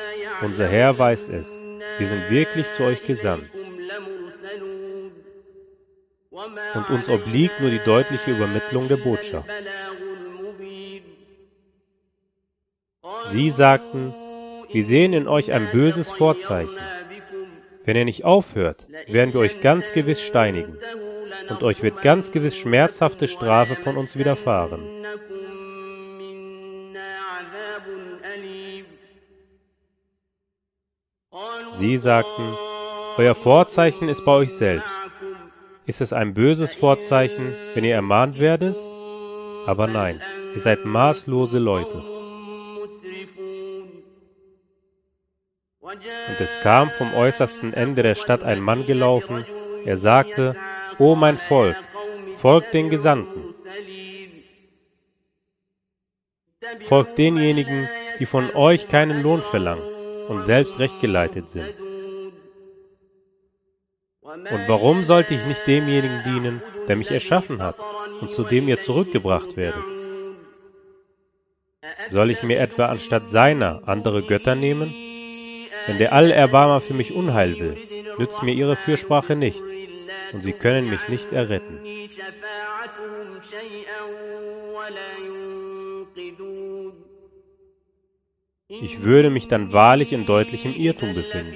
unser 0.42 0.68
Herr 0.68 0.98
weiß 0.98 1.30
es, 1.30 1.64
wir 1.98 2.08
sind 2.08 2.30
wirklich 2.30 2.72
zu 2.72 2.84
euch 2.84 3.06
gesandt. 3.06 3.50
Und 6.74 6.90
uns 6.90 7.10
obliegt 7.10 7.60
nur 7.62 7.70
die 7.70 7.80
deutliche 7.80 8.32
Übermittlung 8.32 8.88
der 8.88 8.98
Botschaft. 8.98 9.50
Sie 13.30 13.50
sagten, 13.50 14.14
wir 14.72 14.84
sehen 14.84 15.14
in 15.14 15.28
euch 15.28 15.52
ein 15.52 15.70
böses 15.72 16.12
Vorzeichen. 16.12 16.84
Wenn 17.86 17.98
ihr 17.98 18.06
nicht 18.06 18.26
aufhört, 18.26 18.88
werden 19.08 19.34
wir 19.34 19.42
euch 19.42 19.62
ganz 19.62 19.92
gewiss 19.92 20.22
steinigen, 20.22 20.78
und 21.50 21.64
euch 21.64 21.84
wird 21.84 22.02
ganz 22.02 22.32
gewiss 22.32 22.56
schmerzhafte 22.56 23.28
Strafe 23.28 23.76
von 23.76 23.98
uns 23.98 24.18
widerfahren. 24.18 24.82
Sie 31.76 31.98
sagten, 31.98 32.56
euer 33.18 33.34
Vorzeichen 33.34 34.08
ist 34.08 34.24
bei 34.24 34.32
euch 34.32 34.54
selbst. 34.54 35.04
Ist 35.86 36.02
es 36.02 36.14
ein 36.14 36.34
böses 36.34 36.76
Vorzeichen, 36.76 37.56
wenn 37.74 37.84
ihr 37.84 37.96
ermahnt 37.96 38.40
werdet? 38.40 38.78
Aber 39.66 39.88
nein, 39.88 40.22
ihr 40.54 40.60
seid 40.60 40.86
maßlose 40.86 41.58
Leute. 41.58 42.04
Und 45.82 46.40
es 46.40 46.60
kam 46.62 46.90
vom 46.92 47.14
äußersten 47.14 47.74
Ende 47.74 48.04
der 48.04 48.16
Stadt 48.16 48.44
ein 48.44 48.62
Mann 48.62 48.86
gelaufen, 48.86 49.46
er 49.84 49.98
sagte, 49.98 50.56
O 51.00 51.16
mein 51.16 51.38
Volk, 51.38 51.76
folgt 52.38 52.74
den 52.74 52.90
Gesandten. 52.90 53.56
Folgt 56.82 57.18
denjenigen, 57.18 57.90
die 58.20 58.26
von 58.26 58.52
euch 58.56 58.88
keinen 58.88 59.22
Lohn 59.22 59.42
verlangen 59.42 59.93
und 60.28 60.42
selbst 60.42 60.80
rechtgeleitet 60.80 61.50
sind. 61.50 61.76
Und 64.22 64.68
warum 64.68 65.04
sollte 65.04 65.34
ich 65.34 65.46
nicht 65.46 65.68
demjenigen 65.68 66.24
dienen, 66.24 66.62
der 66.88 66.96
mich 66.96 67.12
erschaffen 67.12 67.62
hat 67.62 67.76
und 68.22 68.32
zu 68.32 68.44
dem 68.44 68.68
ihr 68.68 68.80
zurückgebracht 68.80 69.58
werdet? 69.58 69.84
Soll 72.10 72.32
ich 72.32 72.44
mir 72.44 72.60
etwa 72.60 72.86
anstatt 72.86 73.28
seiner 73.28 73.82
andere 73.86 74.24
Götter 74.24 74.56
nehmen? 74.56 74.94
Wenn 75.86 75.98
der 75.98 76.14
Allerbarmer 76.14 76.80
für 76.80 76.94
mich 76.94 77.14
Unheil 77.14 77.60
will, 77.60 77.78
nützt 78.18 78.44
mir 78.44 78.54
ihre 78.54 78.76
Fürsprache 78.76 79.36
nichts, 79.36 79.74
und 80.32 80.42
sie 80.42 80.54
können 80.54 80.90
mich 80.90 81.08
nicht 81.10 81.32
erretten. 81.34 81.80
Ich 88.68 89.02
würde 89.04 89.30
mich 89.30 89.48
dann 89.48 89.74
wahrlich 89.74 90.14
in 90.14 90.26
deutlichem 90.26 90.74
Irrtum 90.74 91.14
befinden. 91.14 91.56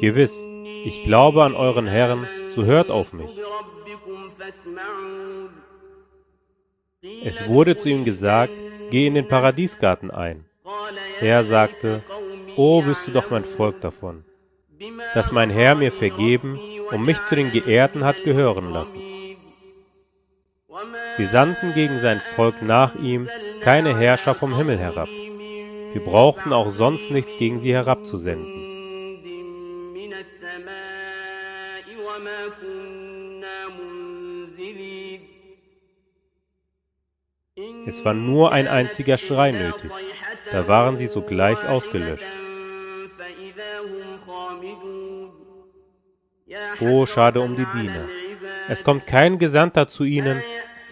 Gewiss, 0.00 0.46
ich 0.84 1.02
glaube 1.04 1.44
an 1.44 1.54
euren 1.54 1.86
Herrn, 1.86 2.26
so 2.54 2.64
hört 2.64 2.90
auf 2.90 3.12
mich. 3.12 3.30
Es 7.24 7.46
wurde 7.46 7.76
zu 7.76 7.88
ihm 7.88 8.04
gesagt, 8.04 8.58
geh 8.90 9.06
in 9.06 9.14
den 9.14 9.28
Paradiesgarten 9.28 10.10
ein. 10.10 10.44
Er 11.20 11.44
sagte, 11.44 12.02
O 12.56 12.84
wüsste 12.84 13.12
doch 13.12 13.30
mein 13.30 13.44
Volk 13.44 13.80
davon, 13.80 14.24
dass 15.14 15.30
mein 15.32 15.50
Herr 15.50 15.74
mir 15.74 15.92
vergeben 15.92 16.58
und 16.90 17.04
mich 17.04 17.22
zu 17.24 17.36
den 17.36 17.52
Geehrten 17.52 18.04
hat 18.04 18.24
gehören 18.24 18.72
lassen. 18.72 19.17
Wir 21.18 21.26
sandten 21.26 21.74
gegen 21.74 21.98
sein 21.98 22.20
Volk 22.20 22.62
nach 22.62 22.94
ihm 22.94 23.28
keine 23.60 23.98
Herrscher 23.98 24.36
vom 24.36 24.56
Himmel 24.56 24.78
herab. 24.78 25.08
Wir 25.08 26.04
brauchten 26.04 26.52
auch 26.52 26.70
sonst 26.70 27.10
nichts 27.10 27.36
gegen 27.36 27.58
sie 27.58 27.74
herabzusenden. 27.74 28.68
Es 37.84 38.04
war 38.04 38.14
nur 38.14 38.52
ein 38.52 38.68
einziger 38.68 39.16
Schrei 39.16 39.50
nötig, 39.50 39.90
da 40.52 40.68
waren 40.68 40.96
sie 40.96 41.08
sogleich 41.08 41.66
ausgelöscht. 41.66 42.32
Oh, 46.80 47.06
schade 47.06 47.40
um 47.40 47.56
die 47.56 47.66
Diener. 47.74 48.06
Es 48.68 48.84
kommt 48.84 49.06
kein 49.06 49.38
Gesandter 49.38 49.88
zu 49.88 50.04
ihnen, 50.04 50.42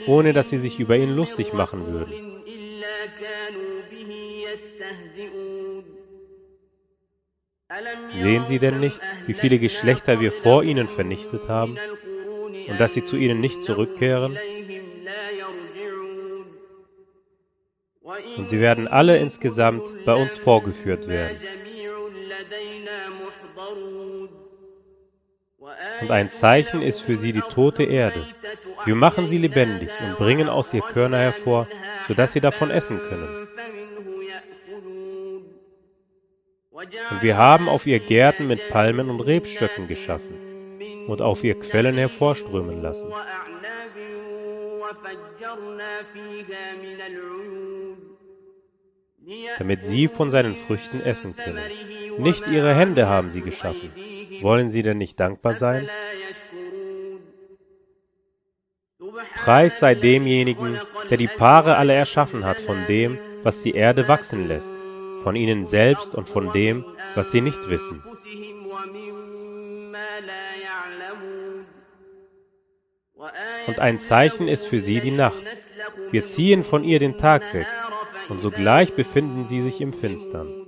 ohne 0.06 0.32
dass 0.32 0.50
sie 0.50 0.58
sich 0.58 0.78
über 0.80 0.96
ihn 0.96 1.10
lustig 1.10 1.52
machen 1.52 1.86
würden. 1.86 2.36
Sehen 8.12 8.46
Sie 8.46 8.58
denn 8.58 8.80
nicht, 8.80 9.00
wie 9.26 9.34
viele 9.34 9.58
Geschlechter 9.58 10.20
wir 10.20 10.32
vor 10.32 10.62
ihnen 10.62 10.88
vernichtet 10.88 11.48
haben 11.48 11.76
und 12.68 12.80
dass 12.80 12.94
sie 12.94 13.02
zu 13.02 13.16
ihnen 13.16 13.40
nicht 13.40 13.60
zurückkehren? 13.62 14.38
Und 18.36 18.48
sie 18.48 18.60
werden 18.60 18.86
alle 18.86 19.18
insgesamt 19.18 20.04
bei 20.04 20.14
uns 20.14 20.38
vorgeführt 20.38 21.08
werden. 21.08 21.40
Und 26.00 26.10
ein 26.10 26.30
Zeichen 26.30 26.82
ist 26.82 27.00
für 27.00 27.16
sie 27.16 27.32
die 27.32 27.40
tote 27.40 27.84
Erde. 27.84 28.26
Wir 28.84 28.94
machen 28.94 29.26
sie 29.26 29.38
lebendig 29.38 29.90
und 30.00 30.16
bringen 30.18 30.48
aus 30.48 30.72
ihr 30.72 30.82
Körner 30.82 31.18
hervor, 31.18 31.66
sodass 32.06 32.32
sie 32.32 32.40
davon 32.40 32.70
essen 32.70 33.00
können. 33.02 33.48
Und 37.10 37.22
wir 37.22 37.36
haben 37.36 37.68
auf 37.68 37.86
ihr 37.86 37.98
Gärten 37.98 38.46
mit 38.46 38.68
Palmen 38.68 39.10
und 39.10 39.20
Rebstöcken 39.20 39.88
geschaffen. 39.88 40.34
und 41.06 41.22
auf 41.22 41.44
ihr 41.44 41.56
Quellen 41.56 41.96
hervorströmen 41.96 42.82
lassen. 42.82 43.12
damit 49.58 49.82
sie 49.84 50.08
von 50.08 50.30
seinen 50.30 50.54
Früchten 50.54 51.00
essen 51.00 51.34
können. 51.34 51.62
Nicht 52.18 52.46
ihre 52.46 52.74
Hände 52.74 53.08
haben 53.08 53.30
sie 53.30 53.40
geschaffen. 53.40 53.90
Wollen 54.42 54.70
sie 54.70 54.82
denn 54.82 54.98
nicht 54.98 55.18
dankbar 55.18 55.54
sein? 55.54 55.88
Preis 59.34 59.78
sei 59.78 59.94
demjenigen, 59.94 60.80
der 61.10 61.16
die 61.16 61.28
Paare 61.28 61.76
alle 61.76 61.92
erschaffen 61.92 62.44
hat 62.44 62.60
von 62.60 62.86
dem, 62.86 63.18
was 63.42 63.62
die 63.62 63.72
Erde 63.72 64.08
wachsen 64.08 64.48
lässt, 64.48 64.72
von 65.22 65.36
ihnen 65.36 65.64
selbst 65.64 66.14
und 66.14 66.28
von 66.28 66.52
dem, 66.52 66.84
was 67.14 67.30
sie 67.30 67.40
nicht 67.40 67.70
wissen. 67.70 68.02
Und 73.66 73.80
ein 73.80 73.98
Zeichen 73.98 74.48
ist 74.48 74.66
für 74.66 74.80
sie 74.80 75.00
die 75.00 75.10
Nacht. 75.10 75.42
Wir 76.10 76.24
ziehen 76.24 76.62
von 76.62 76.84
ihr 76.84 76.98
den 76.98 77.16
Tag 77.16 77.52
weg, 77.54 77.66
und 78.28 78.40
sogleich 78.40 78.94
befinden 78.94 79.44
sie 79.44 79.60
sich 79.60 79.80
im 79.80 79.92
Finstern. 79.92 80.65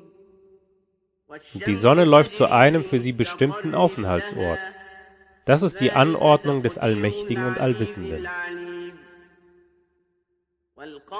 Und 1.28 1.66
die 1.66 1.74
Sonne 1.74 2.04
läuft 2.04 2.32
zu 2.32 2.46
einem 2.46 2.84
für 2.84 2.98
sie 2.98 3.12
bestimmten 3.12 3.74
Aufenthaltsort. 3.74 4.60
Das 5.44 5.62
ist 5.62 5.80
die 5.80 5.92
Anordnung 5.92 6.62
des 6.62 6.78
Allmächtigen 6.78 7.44
und 7.44 7.58
Allwissenden. 7.58 8.26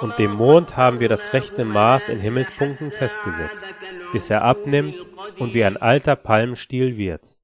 Und 0.01 0.17
dem 0.17 0.31
Mond 0.31 0.77
haben 0.77 0.99
wir 0.99 1.09
das 1.09 1.33
rechte 1.33 1.65
Maß 1.65 2.09
in 2.09 2.19
Himmelspunkten 2.19 2.91
festgesetzt, 2.91 3.67
bis 4.11 4.29
er 4.29 4.43
abnimmt 4.43 5.09
und 5.37 5.53
wie 5.53 5.63
ein 5.63 5.77
alter 5.77 6.15
Palmstiel 6.15 6.97
wird. 6.97 7.35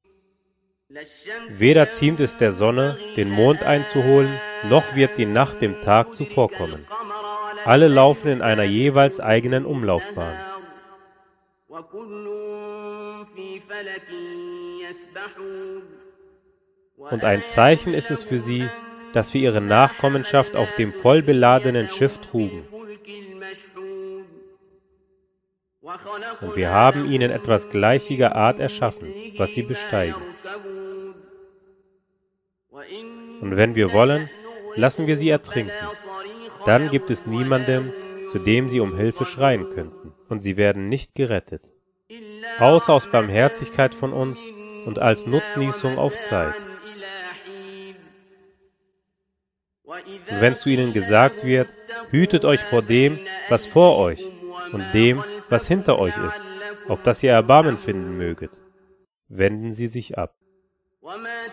Weder 1.49 1.89
ziemt 1.89 2.19
es 2.19 2.37
der 2.37 2.51
Sonne, 2.51 2.97
den 3.17 3.29
Mond 3.29 3.63
einzuholen, 3.63 4.39
noch 4.69 4.95
wird 4.95 5.17
die 5.17 5.25
Nacht 5.25 5.61
dem 5.61 5.81
Tag 5.81 6.13
zuvorkommen. 6.13 6.85
Alle 7.65 7.87
laufen 7.87 8.29
in 8.29 8.41
einer 8.41 8.63
jeweils 8.63 9.19
eigenen 9.19 9.65
Umlaufbahn. 9.65 10.37
Und 16.97 17.23
ein 17.23 17.45
Zeichen 17.45 17.93
ist 17.93 18.11
es 18.11 18.23
für 18.23 18.39
sie, 18.39 18.69
dass 19.13 19.33
wir 19.33 19.41
ihre 19.41 19.61
Nachkommenschaft 19.61 20.55
auf 20.57 20.73
dem 20.75 20.93
vollbeladenen 20.93 21.89
Schiff 21.89 22.19
trugen. 22.19 22.67
Und 26.41 26.55
wir 26.55 26.71
haben 26.71 27.11
ihnen 27.11 27.31
etwas 27.31 27.69
gleichiger 27.69 28.35
Art 28.35 28.59
erschaffen, 28.59 29.13
was 29.37 29.53
sie 29.53 29.63
besteigen. 29.63 30.21
Und 33.41 33.57
wenn 33.57 33.75
wir 33.75 33.93
wollen, 33.93 34.29
lassen 34.75 35.07
wir 35.07 35.15
sie 35.15 35.29
ertrinken. 35.29 35.71
Dann 36.65 36.89
gibt 36.89 37.11
es 37.11 37.27
niemanden, 37.27 37.93
zu 38.31 38.39
dem 38.39 38.69
sie 38.69 38.79
um 38.79 38.97
Hilfe 38.97 39.25
schreien 39.25 39.69
könnten, 39.69 40.13
und 40.29 40.39
sie 40.39 40.57
werden 40.57 40.89
nicht 40.89 41.13
gerettet. 41.13 41.74
Außer 42.59 42.93
aus 42.93 43.09
Barmherzigkeit 43.09 43.93
von 43.93 44.13
uns 44.13 44.49
und 44.85 44.99
als 44.99 45.25
Nutznießung 45.25 45.97
auf 45.97 46.17
Zeit. 46.17 46.55
Und 49.85 50.41
wenn 50.41 50.55
zu 50.55 50.69
ihnen 50.69 50.93
gesagt 50.93 51.43
wird, 51.43 51.73
hütet 52.09 52.45
euch 52.45 52.61
vor 52.61 52.81
dem, 52.81 53.19
was 53.49 53.67
vor 53.67 53.97
euch, 53.97 54.27
und 54.71 54.93
dem, 54.93 55.23
was 55.49 55.67
hinter 55.67 55.99
euch 55.99 56.17
ist, 56.17 56.43
auf 56.87 57.01
das 57.03 57.23
ihr 57.23 57.31
Erbarmen 57.31 57.77
finden 57.77 58.17
möget, 58.17 58.61
wenden 59.27 59.71
sie 59.71 59.87
sich 59.87 60.17
ab. 60.17 60.35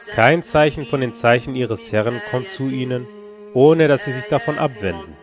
Kein 0.08 0.42
Zeichen 0.42 0.86
von 0.86 1.00
den 1.00 1.14
Zeichen 1.14 1.54
ihres 1.54 1.92
Herrn 1.92 2.20
kommt 2.30 2.48
zu 2.48 2.68
ihnen, 2.68 3.06
ohne 3.54 3.86
dass 3.88 4.04
sie 4.04 4.12
sich 4.12 4.26
davon 4.26 4.58
abwenden. 4.58 5.16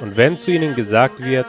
Und 0.00 0.16
wenn 0.16 0.36
zu 0.36 0.50
ihnen 0.50 0.74
gesagt 0.74 1.22
wird, 1.22 1.46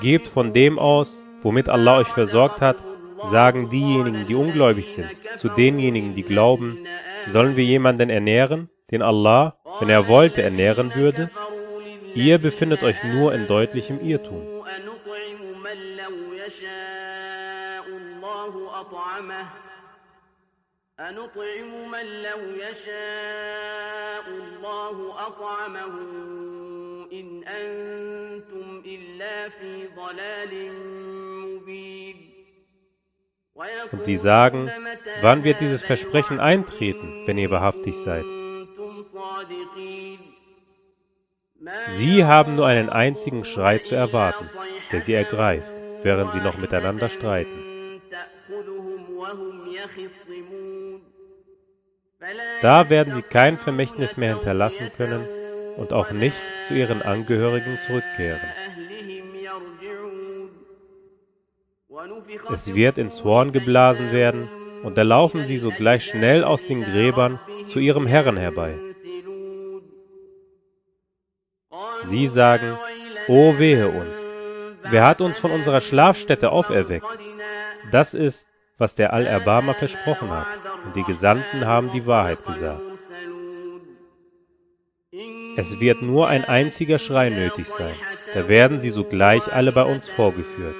gebt 0.00 0.28
von 0.28 0.52
dem 0.52 0.78
aus, 0.78 1.22
womit 1.42 1.68
Allah 1.68 1.98
euch 1.98 2.08
versorgt 2.08 2.60
hat, 2.60 2.84
sagen 3.24 3.68
diejenigen, 3.68 4.26
die 4.26 4.34
ungläubig 4.34 4.86
sind, 4.88 5.10
zu 5.36 5.48
denjenigen, 5.48 6.14
die 6.14 6.22
glauben, 6.22 6.86
sollen 7.26 7.56
wir 7.56 7.64
jemanden 7.64 8.10
ernähren, 8.10 8.68
den 8.90 9.02
Allah, 9.02 9.56
wenn 9.80 9.88
er 9.88 10.08
wollte, 10.08 10.42
ernähren 10.42 10.94
würde? 10.94 11.30
Ihr 12.14 12.38
befindet 12.38 12.82
euch 12.82 13.02
nur 13.04 13.34
in 13.34 13.46
deutlichem 13.46 14.00
Irrtum. 14.00 14.42
أنطعم 21.00 21.90
من 21.90 22.22
لو 22.22 22.40
يشاء 22.56 24.24
الله 24.28 25.26
أطعمه 25.26 26.49
إن 27.12 27.44
أنتم 27.44 28.82
إلا 28.86 29.48
في 29.48 29.88
ضلال 29.96 30.72
مبين 31.44 32.16
Und 33.90 34.02
sie 34.02 34.16
sagen, 34.16 34.70
wann 35.22 35.42
wird 35.42 35.60
dieses 35.60 35.82
Versprechen 35.82 36.40
eintreten, 36.40 37.22
wenn 37.26 37.38
ihr 37.38 37.50
wahrhaftig 37.50 37.94
seid? 37.96 38.26
Sie 41.92 42.24
haben 42.26 42.56
nur 42.56 42.66
einen 42.66 42.90
einzigen 42.90 43.44
Schrei 43.46 43.78
zu 43.78 43.94
erwarten, 43.94 44.50
der 44.92 45.00
sie 45.00 45.14
ergreift, 45.14 45.72
während 46.02 46.32
sie 46.32 46.40
noch 46.40 46.58
miteinander 46.58 47.08
streiten. 47.08 48.02
Da 52.60 52.90
werden 52.90 53.14
sie 53.14 53.22
kein 53.22 53.56
Vermächtnis 53.56 54.18
mehr 54.18 54.34
hinterlassen 54.34 54.90
können 54.94 55.26
und 55.77 55.93
auch 55.93 56.11
nicht 56.11 56.43
zu 56.65 56.73
ihren 56.73 57.01
Angehörigen 57.01 57.79
zurückkehren. 57.79 58.41
Es 62.51 62.73
wird 62.73 62.97
ins 62.97 63.23
Horn 63.23 63.51
geblasen 63.51 64.11
werden, 64.11 64.49
und 64.83 64.97
da 64.97 65.03
laufen 65.03 65.43
sie 65.43 65.57
sogleich 65.57 66.05
schnell 66.05 66.43
aus 66.43 66.65
den 66.65 66.83
Gräbern 66.83 67.39
zu 67.67 67.79
ihrem 67.79 68.07
Herrn 68.07 68.37
herbei. 68.37 68.79
Sie 72.03 72.27
sagen, 72.27 72.77
O 73.27 73.57
wehe 73.59 73.87
uns, 73.87 74.17
wer 74.89 75.05
hat 75.05 75.21
uns 75.21 75.37
von 75.37 75.51
unserer 75.51 75.81
Schlafstätte 75.81 76.51
auferweckt? 76.51 77.19
Das 77.91 78.13
ist, 78.13 78.47
was 78.77 78.95
der 78.95 79.13
Allerbarmer 79.13 79.75
versprochen 79.75 80.31
hat, 80.31 80.47
und 80.85 80.95
die 80.95 81.03
Gesandten 81.03 81.65
haben 81.65 81.91
die 81.91 82.07
Wahrheit 82.07 82.43
gesagt. 82.45 82.81
Es 85.57 85.79
wird 85.79 86.01
nur 86.01 86.27
ein 86.27 86.45
einziger 86.45 86.99
Schrei 86.99 87.29
nötig 87.29 87.67
sein, 87.67 87.95
da 88.33 88.47
werden 88.47 88.79
sie 88.79 88.89
sogleich 88.89 89.51
alle 89.51 89.71
bei 89.71 89.83
uns 89.83 90.09
vorgeführt. 90.09 90.75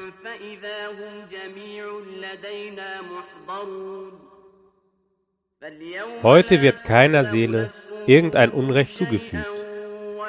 Heute 6.23 6.61
wird 6.61 6.83
keiner 6.83 7.23
Seele 7.23 7.71
irgendein 8.07 8.51
Unrecht 8.51 8.95
zugefügt, 8.95 9.45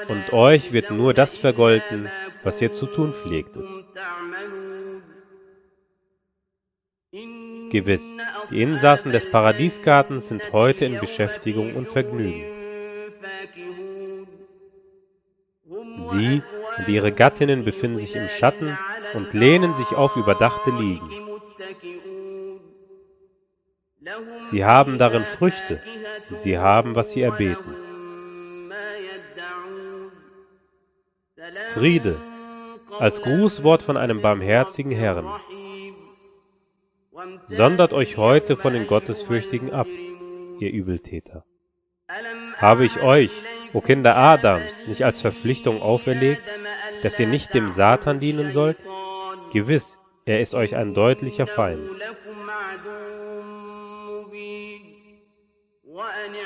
und 0.08 0.32
euch 0.32 0.72
wird 0.72 0.90
nur 0.90 1.14
das 1.14 1.38
vergolten, 1.38 2.08
was 2.42 2.60
ihr 2.60 2.72
zu 2.72 2.86
tun 2.86 3.12
pflegtet. 3.12 3.64
Gewiss, 7.70 8.18
die 8.50 8.60
Insassen 8.60 9.12
des 9.12 9.30
Paradiesgartens 9.30 10.28
sind 10.28 10.52
heute 10.52 10.84
in 10.84 10.98
Beschäftigung 10.98 11.74
und 11.74 11.90
Vergnügen. 11.90 12.44
Sie 16.12 16.42
und 16.78 16.88
ihre 16.88 17.12
Gattinnen 17.12 17.64
befinden 17.64 17.98
sich 17.98 18.16
im 18.16 18.28
Schatten 18.28 18.76
und 19.14 19.34
lehnen 19.34 19.74
sich 19.74 19.92
auf 19.92 20.16
überdachte 20.16 20.70
Liegen. 20.70 21.10
Sie 24.50 24.64
haben 24.64 24.98
darin 24.98 25.24
Früchte, 25.24 25.80
und 26.30 26.40
sie 26.40 26.58
haben, 26.58 26.96
was 26.96 27.12
sie 27.12 27.22
erbeten. 27.22 27.76
Friede, 31.74 32.16
als 32.98 33.22
Grußwort 33.22 33.82
von 33.82 33.96
einem 33.96 34.20
barmherzigen 34.20 34.92
Herrn. 34.92 35.26
Sondert 37.46 37.92
euch 37.92 38.16
heute 38.16 38.56
von 38.56 38.72
den 38.72 38.86
Gottesfürchtigen 38.86 39.72
ab, 39.72 39.86
ihr 40.58 40.72
Übeltäter. 40.72 41.44
Habe 42.56 42.84
ich 42.84 43.00
euch, 43.02 43.42
o 43.72 43.80
Kinder 43.80 44.16
Adams, 44.16 44.86
nicht 44.86 45.04
als 45.04 45.20
Verpflichtung 45.20 45.80
auferlegt, 45.80 46.42
dass 47.02 47.18
ihr 47.18 47.26
nicht 47.26 47.54
dem 47.54 47.68
Satan 47.68 48.20
dienen 48.20 48.50
sollt? 48.50 48.78
Gewiss, 49.52 49.98
er 50.24 50.40
ist 50.40 50.54
euch 50.54 50.76
ein 50.76 50.94
deutlicher 50.94 51.46
Feind. 51.46 51.90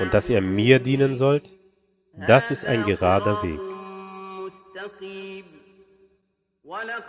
Und 0.01 0.15
dass 0.15 0.29
ihr 0.29 0.41
mir 0.41 0.79
dienen 0.79 1.15
sollt, 1.15 1.57
das 2.27 2.51
ist 2.51 2.65
ein 2.65 2.85
gerader 2.85 3.43
Weg. 3.43 3.61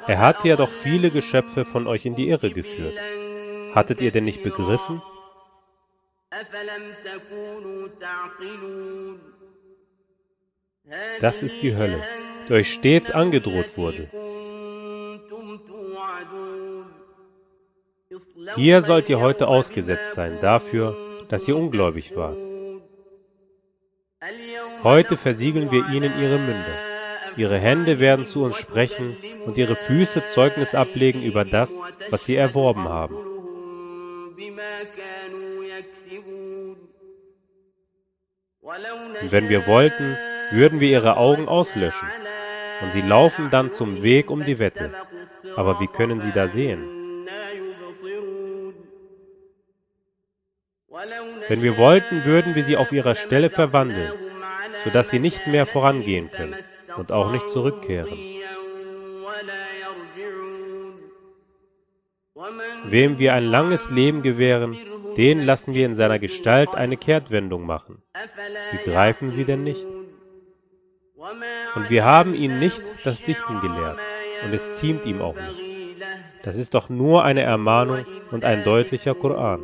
Er 0.07 0.19
hat 0.19 0.43
ja 0.45 0.55
doch 0.55 0.69
viele 0.69 1.09
Geschöpfe 1.09 1.65
von 1.65 1.87
euch 1.87 2.05
in 2.05 2.15
die 2.15 2.29
Irre 2.29 2.51
geführt. 2.51 2.97
Hattet 3.73 4.01
ihr 4.01 4.11
denn 4.11 4.25
nicht 4.25 4.43
begriffen? 4.43 5.01
Das 11.19 11.43
ist 11.43 11.61
die 11.61 11.75
Hölle, 11.75 12.01
die 12.47 12.53
euch 12.53 12.71
stets 12.71 13.11
angedroht 13.11 13.77
wurde. 13.77 14.09
Hier 18.55 18.81
sollt 18.81 19.09
ihr 19.09 19.19
heute 19.19 19.47
ausgesetzt 19.47 20.13
sein 20.13 20.39
dafür, 20.39 20.95
dass 21.29 21.47
ihr 21.47 21.57
ungläubig 21.57 22.15
wart. 22.15 22.37
Heute 24.83 25.17
versiegeln 25.17 25.71
wir 25.71 25.89
ihnen 25.89 26.19
ihre 26.21 26.39
Münder. 26.39 26.79
Ihre 27.35 27.59
Hände 27.59 27.99
werden 27.99 28.25
zu 28.25 28.43
uns 28.43 28.57
sprechen 28.57 29.17
und 29.45 29.57
ihre 29.57 29.75
Füße 29.75 30.23
Zeugnis 30.23 30.73
ablegen 30.73 31.21
über 31.21 31.45
das, 31.45 31.81
was 32.09 32.25
sie 32.25 32.35
erworben 32.35 32.87
haben. 32.87 33.15
Und 39.21 39.31
wenn 39.31 39.49
wir 39.49 39.67
wollten, 39.67 40.17
würden 40.51 40.79
wir 40.79 40.89
ihre 40.89 41.17
Augen 41.17 41.47
auslöschen, 41.47 42.07
und 42.81 42.91
sie 42.91 43.01
laufen 43.01 43.49
dann 43.49 43.71
zum 43.71 44.03
Weg 44.03 44.29
um 44.29 44.43
die 44.43 44.59
Wette. 44.59 44.91
Aber 45.55 45.79
wie 45.79 45.87
können 45.87 46.21
sie 46.21 46.31
da 46.31 46.47
sehen? 46.47 46.97
Wenn 51.47 51.61
wir 51.61 51.77
wollten, 51.77 52.25
würden 52.25 52.55
wir 52.55 52.63
sie 52.63 52.77
auf 52.77 52.91
ihrer 52.91 53.15
Stelle 53.15 53.49
verwandeln, 53.49 54.11
sodass 54.83 55.09
sie 55.09 55.19
nicht 55.19 55.47
mehr 55.47 55.65
vorangehen 55.65 56.31
können 56.31 56.55
und 56.97 57.11
auch 57.11 57.31
nicht 57.31 57.49
zurückkehren. 57.49 58.17
Wem 62.85 63.19
wir 63.19 63.33
ein 63.33 63.45
langes 63.45 63.89
Leben 63.89 64.21
gewähren, 64.21 64.77
den 65.17 65.41
lassen 65.41 65.73
wir 65.73 65.85
in 65.85 65.93
seiner 65.93 66.19
Gestalt 66.19 66.75
eine 66.75 66.97
Kehrtwendung 66.97 67.65
machen. 67.65 68.03
Begreifen 68.71 69.29
Sie 69.29 69.45
denn 69.45 69.63
nicht? 69.63 69.87
Und 71.75 71.89
wir 71.89 72.05
haben 72.05 72.35
ihn 72.35 72.59
nicht 72.59 72.83
das 73.03 73.23
Dichten 73.23 73.59
gelehrt, 73.59 73.97
und 74.43 74.53
es 74.53 74.75
ziemt 74.75 75.05
ihm 75.05 75.19
auch 75.21 75.35
nicht. 75.35 75.63
Das 76.43 76.57
ist 76.57 76.75
doch 76.75 76.89
nur 76.89 77.23
eine 77.23 77.41
Ermahnung 77.41 78.05
und 78.31 78.45
ein 78.45 78.63
deutlicher 78.63 79.15
Koran. 79.15 79.63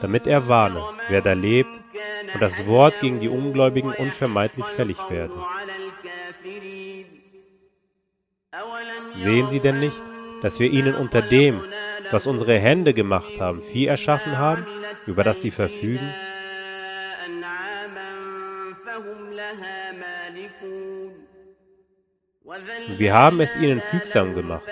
Damit 0.00 0.26
er 0.26 0.48
warne, 0.48 0.82
wer 1.08 1.20
da 1.20 1.32
lebt, 1.32 1.80
und 2.32 2.40
das 2.40 2.66
Wort 2.66 3.00
gegen 3.00 3.18
die 3.18 3.28
Ungläubigen 3.28 3.92
unvermeidlich 3.92 4.66
fällig 4.66 4.98
werde. 5.10 5.34
Sehen 9.16 9.48
Sie 9.48 9.60
denn 9.60 9.80
nicht, 9.80 10.02
dass 10.42 10.60
wir 10.60 10.70
ihnen 10.70 10.94
unter 10.94 11.22
dem, 11.22 11.60
was 12.10 12.26
unsere 12.26 12.58
Hände 12.58 12.94
gemacht 12.94 13.40
haben, 13.40 13.62
Vieh 13.62 13.86
erschaffen 13.86 14.38
haben, 14.38 14.66
über 15.06 15.24
das 15.24 15.40
sie 15.40 15.50
verfügen? 15.50 16.14
Wir 22.96 23.14
haben 23.14 23.40
es 23.40 23.56
ihnen 23.56 23.80
fügsam 23.80 24.34
gemacht, 24.34 24.68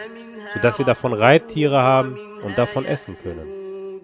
sodass 0.54 0.76
sie 0.76 0.84
davon 0.84 1.12
Reittiere 1.12 1.82
haben 1.82 2.18
und 2.42 2.58
davon 2.58 2.84
essen 2.84 3.16
können. 3.18 4.00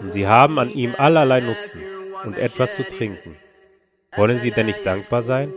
Und 0.00 0.08
sie 0.08 0.26
haben 0.26 0.58
an 0.58 0.70
ihm 0.70 0.94
allerlei 0.96 1.40
Nutzen 1.40 1.82
und 2.24 2.38
etwas 2.38 2.76
zu 2.76 2.84
trinken. 2.84 3.36
Wollen 4.16 4.38
sie 4.38 4.50
denn 4.50 4.66
nicht 4.66 4.86
dankbar 4.86 5.22
sein? 5.22 5.52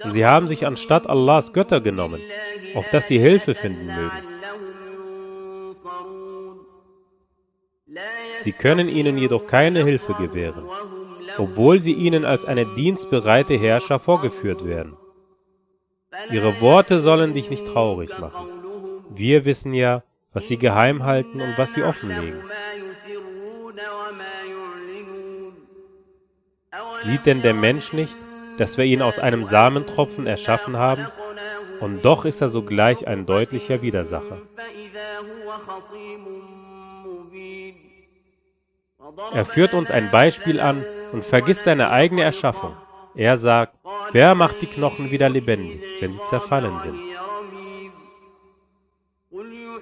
Und 0.00 0.10
sie 0.12 0.26
haben 0.26 0.46
sich 0.46 0.66
anstatt 0.66 1.08
Allahs 1.08 1.52
Götter 1.52 1.80
genommen, 1.80 2.20
auf 2.74 2.88
dass 2.90 3.08
sie 3.08 3.18
Hilfe 3.18 3.54
finden 3.54 3.86
mögen. 3.86 4.28
Sie 8.38 8.52
können 8.52 8.88
ihnen 8.88 9.18
jedoch 9.18 9.46
keine 9.46 9.84
Hilfe 9.84 10.14
gewähren, 10.14 10.68
obwohl 11.38 11.80
sie 11.80 11.92
ihnen 11.92 12.24
als 12.24 12.44
eine 12.44 12.66
dienstbereite 12.74 13.54
Herrscher 13.54 13.98
vorgeführt 13.98 14.64
werden. 14.64 14.96
Ihre 16.30 16.60
Worte 16.60 17.00
sollen 17.00 17.32
dich 17.32 17.50
nicht 17.50 17.66
traurig 17.66 18.18
machen. 18.18 18.48
Wir 19.10 19.44
wissen 19.44 19.72
ja, 19.72 20.02
was 20.32 20.48
sie 20.48 20.58
geheim 20.58 21.04
halten 21.04 21.40
und 21.40 21.56
was 21.56 21.74
sie 21.74 21.82
offenlegen. 21.82 22.42
Sieht 27.00 27.26
denn 27.26 27.42
der 27.42 27.54
Mensch 27.54 27.92
nicht, 27.92 28.16
dass 28.58 28.76
wir 28.76 28.84
ihn 28.84 29.02
aus 29.02 29.18
einem 29.18 29.44
Samentropfen 29.44 30.26
erschaffen 30.26 30.76
haben, 30.76 31.06
und 31.80 32.04
doch 32.04 32.24
ist 32.24 32.40
er 32.40 32.48
sogleich 32.48 33.06
ein 33.06 33.24
deutlicher 33.24 33.82
Widersacher. 33.82 34.38
Er 39.32 39.44
führt 39.44 39.74
uns 39.74 39.90
ein 39.92 40.10
Beispiel 40.10 40.60
an 40.60 40.84
und 41.12 41.24
vergisst 41.24 41.64
seine 41.64 41.90
eigene 41.90 42.22
Erschaffung. 42.22 42.74
Er 43.14 43.36
sagt, 43.36 43.76
wer 44.12 44.34
macht 44.34 44.62
die 44.62 44.66
Knochen 44.66 45.10
wieder 45.10 45.28
lebendig, 45.28 45.82
wenn 46.00 46.12
sie 46.12 46.22
zerfallen 46.24 46.78
sind? 46.78 46.98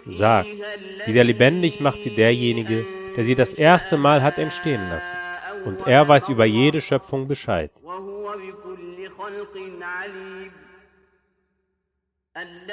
Sag, 0.07 0.47
wieder 1.07 1.25
lebendig 1.25 1.81
macht 1.81 2.03
sie 2.03 2.15
derjenige, 2.15 2.87
der 3.17 3.25
sie 3.25 3.35
das 3.35 3.55
erste 3.55 3.97
Mal 3.97 4.23
hat 4.23 4.39
entstehen 4.39 4.89
lassen. 4.89 5.17
Und 5.65 5.87
er 5.87 6.07
weiß 6.07 6.29
über 6.29 6.45
jede 6.45 6.81
Schöpfung 6.81 7.27
Bescheid. 7.27 7.73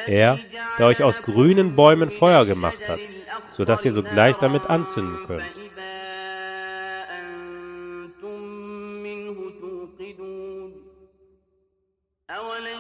Er, 0.06 0.39
der 0.78 0.86
euch 0.86 1.02
aus 1.02 1.22
grünen 1.22 1.76
Bäumen 1.76 2.10
Feuer 2.10 2.46
gemacht 2.46 2.88
hat, 2.88 3.00
so 3.54 3.63
dass 3.66 3.86
ihr 3.86 3.94
sogleich 3.94 4.36
damit 4.38 4.70
anzünden 4.70 5.26
könnt. 5.26 5.46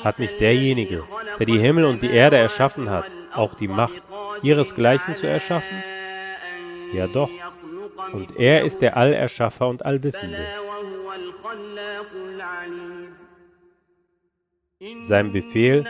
Hat 0.03 0.19
nicht 0.19 0.39
derjenige, 0.41 1.03
der 1.39 1.45
die 1.45 1.59
Himmel 1.59 1.85
und 1.85 2.01
die 2.01 2.11
Erde 2.11 2.37
erschaffen 2.37 2.89
hat, 2.89 3.05
auch 3.33 3.53
die 3.53 3.67
Macht, 3.67 4.01
ihresgleichen 4.41 5.15
zu 5.15 5.27
erschaffen? 5.27 5.83
Ja 6.93 7.07
doch. 7.07 7.29
Und 8.11 8.37
er 8.37 8.63
ist 8.63 8.81
der 8.81 8.97
Allerschaffer 8.97 9.67
und 9.67 9.85
Allwissende. 9.85 10.45
Sein 14.99 15.31
Befehl, 15.31 15.85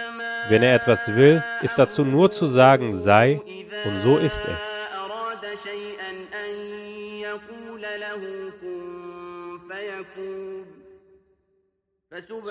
wenn 0.49 0.61
er 0.61 0.75
etwas 0.75 1.07
will, 1.15 1.43
ist 1.61 1.79
dazu 1.79 2.05
nur 2.05 2.29
zu 2.31 2.45
sagen, 2.45 2.93
sei, 2.93 3.41
und 3.85 3.97
so 3.99 4.17
ist 4.17 4.43
es. 4.45 4.73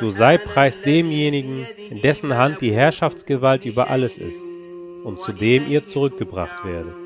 So 0.01 0.11
sei 0.11 0.39
Preis 0.39 0.83
demjenigen, 0.83 1.67
in 1.91 2.01
dessen 2.01 2.37
Hand 2.37 2.61
die 2.61 2.73
Herrschaftsgewalt 2.73 3.65
über 3.65 3.91
alles 3.91 4.19
ist, 4.19 4.43
und 5.05 5.21
zu 5.21 5.33
dem 5.33 5.69
ihr 5.69 5.83
zurückgebracht 5.83 6.65
werdet. 6.65 7.02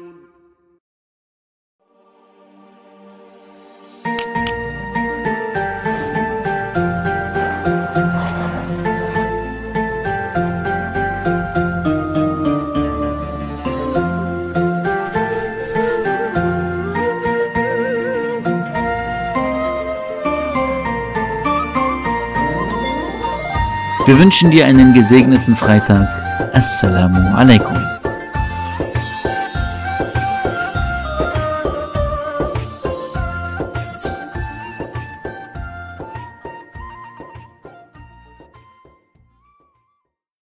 Wir 24.06 24.20
wünschen 24.20 24.52
dir 24.52 24.66
einen 24.66 24.94
gesegneten 24.94 25.56
Freitag. 25.56 26.06
Assalamu 26.52 27.34
alaikum. 27.34 27.76